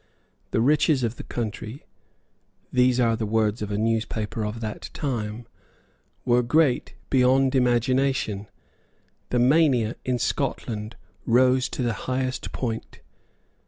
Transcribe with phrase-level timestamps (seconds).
[0.49, 1.85] The riches of the country,
[2.73, 5.45] these are the words of a newspaper of that time,
[6.25, 8.47] were great beyond imagination.
[9.29, 10.95] The mania in Scotland
[11.27, 13.01] rose to the highest point.